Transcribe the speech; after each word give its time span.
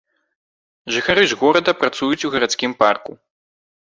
Жыхары 0.93 1.25
ж 1.33 1.37
горада 1.41 1.71
працуюць 1.83 2.25
у 2.29 2.31
гарадскім 2.37 2.71
парку. 2.83 3.11